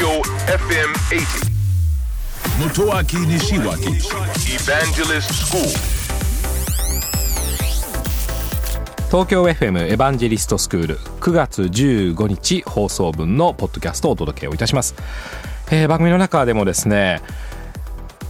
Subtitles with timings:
[0.00, 1.50] Tokyo FM 80.
[2.58, 4.00] Motoaki Nishiwaki
[4.48, 5.60] Evangelist School.
[9.08, 14.94] 東京 FM エヴァンジェリストスクール9月15日放送分のポッドキャストをお届けをいたします、
[15.70, 17.20] えー番組の中でもですね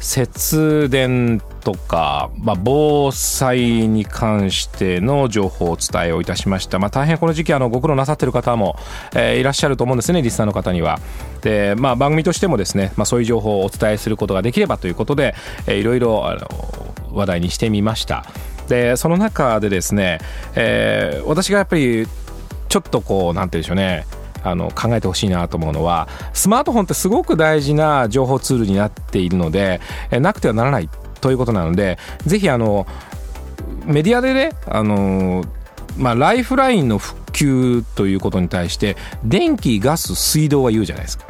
[0.00, 8.76] 節電とか、まあ、防災に関しての情報をお伝えをいたしました、まあ、大変この時期あのご苦労なさっている方も、
[9.14, 10.98] えーいらっしゃると思うんですねリスナーの方には
[11.40, 15.34] で、まあ、番組としてもですね、まあ、そういう情報をお伝えすることができればということで、
[15.66, 16.48] えーいろいろあの
[17.12, 18.24] 話題にしてみました。
[18.68, 20.18] でその中でですね、
[20.54, 22.06] えー私がやっぱり
[22.68, 24.06] ちょっとこうなんて言うんでしょうね
[24.42, 29.80] あの考えてほしいなと思うのはスマートフォンってすごく大事な情報ツールになっているので
[30.10, 30.88] えなくてはならない
[31.20, 32.86] ということなのでぜひあの
[33.84, 35.44] メディアでねあの
[35.96, 41.26] まあ、ライフラインの復給ということに対して電気ガス水道は言うじゃないですか。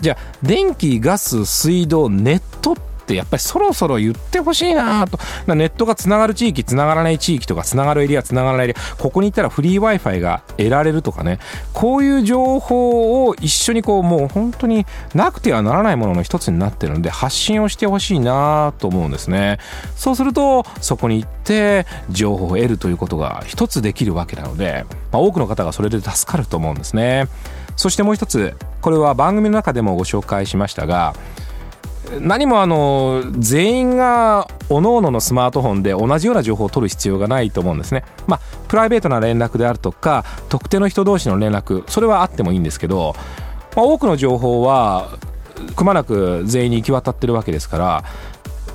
[0.00, 2.76] じゃあ電気ガス水道ネットっ
[3.08, 5.18] てやっぱりそろそろ言ってほしいなと。
[5.54, 11.38] ネットがつながる地域つながらない地域とかつながるエリアつながらないエリアここに行ったらフリー w i f i が得られるとかね。
[11.72, 19.58] こういう情報を一緒にこうもう本当になくてはならないものの一つになってるので発信をしてほしいなと思うんですね。
[19.96, 27.28] そうするとそこに行って情報を得るということが一つできるわけなので、まあ、多くの方がそれで助かると思うんですね。
[27.76, 31.14] そしてもう一つこれは番組の中でもご紹介しましたが
[32.20, 38.04] 何もあの全員が各々のスマートフォンで同じような情報を取る必要がないと思うんですね。
[38.26, 43.14] まあプライベートな連絡であるとか特定の人同士の連絡それはあってもいいんですけど、
[43.76, 45.18] まあ、多くの情報は
[45.76, 48.04] くまなく全員に行き渡ってるわけですから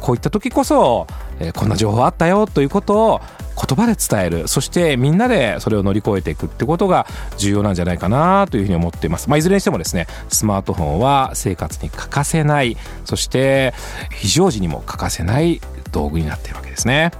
[0.01, 1.07] こういった時こそ、
[1.39, 3.21] えーこんな情報あったよということを
[3.55, 4.47] 言葉で伝える。
[4.47, 7.05] そしてみんなでそれを乗り越えていくってことが
[7.37, 12.77] 重要なんじゃないかなというふうに思っています、まあ、いずれにしてもですねスマートフォンは生活に欠かせない。
[13.05, 13.73] そして
[14.11, 17.11] 非常時にも欠かせない道具になっているわけですね。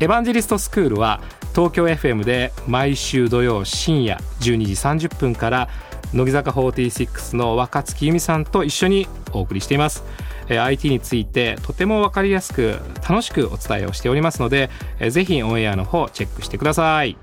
[0.00, 1.20] エヴァンジェリストスクールは
[1.54, 5.68] 東京 FM で毎週土曜深夜12時30分から
[6.12, 10.04] 乃木坂46の若月由美さんと一緒にお送りしています。
[10.48, 12.78] えー IT についてとても分かりやすく
[13.08, 17.16] 楽しくお伝えをしておりますのでえーぜひオンエアの方チェックしてください。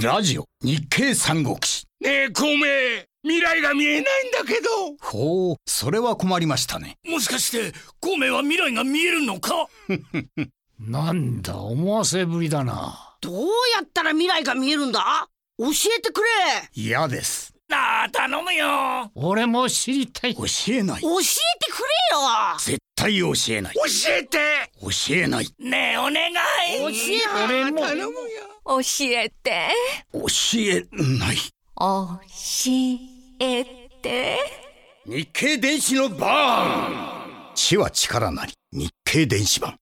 [0.00, 1.86] ラジオ日経三国志。
[2.00, 2.64] ねえ孔明
[3.24, 4.68] 未来が見えないんだけど。
[5.00, 6.96] ほうそれは困りましたね。
[7.06, 9.68] もしかして孔明は未来が見えるのか？
[10.80, 13.16] なんだ思わせぶりだな。
[13.20, 13.34] どう
[13.76, 15.28] やったら未来が見えるんだ？
[15.58, 15.66] 教
[15.96, 16.26] えてくれ。
[16.74, 17.52] 嫌です。
[17.68, 19.10] なあ頼むよ。
[19.14, 20.34] 俺も知りたい。
[20.34, 21.02] 教えない。
[21.02, 22.56] 教えてくれよ。
[22.58, 23.74] 絶対教えない。
[23.74, 24.38] 教えて。
[24.80, 25.48] 教えない。
[25.58, 26.34] ねえお願い。
[26.78, 27.80] 教え俺も。
[27.80, 28.12] 頼むよ。
[28.64, 29.68] 教えて。
[30.12, 30.20] 教
[30.60, 30.86] え
[31.18, 31.36] ない。
[31.76, 32.18] 教
[33.40, 33.64] え
[34.02, 34.38] て。
[35.06, 38.52] 日経電子のバーン知は力なり。
[38.72, 39.76] 日経電子版